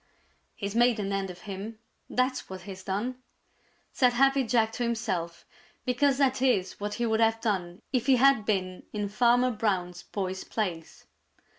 "He's 0.55 0.73
made 0.75 0.99
an 0.99 1.13
end 1.13 1.29
of 1.29 1.41
him, 1.41 1.77
that's 2.09 2.49
what 2.49 2.61
he's 2.61 2.83
done!" 2.83 3.21
said 3.93 4.13
Happy 4.13 4.43
Jack 4.43 4.71
to 4.71 4.83
himself, 4.83 5.45
because 5.85 6.17
that 6.17 6.41
is 6.41 6.79
what 6.79 6.95
he 6.95 7.05
would 7.05 7.19
have 7.21 7.39
done 7.39 7.83
if 7.93 8.07
he 8.07 8.15
had 8.15 8.43
been 8.43 8.81
in 8.93 9.07
Farmer 9.09 9.51
Brown's 9.51 10.01
boy's 10.01 10.43
place. 10.43 11.05